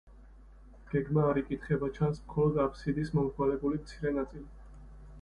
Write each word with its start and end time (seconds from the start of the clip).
გეგმა 0.93 1.25
არ 1.33 1.41
იკითხება, 1.43 1.91
ჩანს 1.99 2.23
მხოლოდ 2.23 2.59
აბსიდის 2.67 3.15
მომრგვალებული 3.21 3.87
მცირე 3.87 4.19
ნაწილი. 4.21 4.53